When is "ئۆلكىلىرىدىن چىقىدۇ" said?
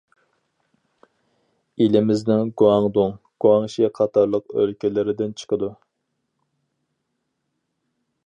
4.61-5.71